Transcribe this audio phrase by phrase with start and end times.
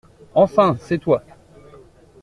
[0.33, 1.23] Enfin, c’est toi!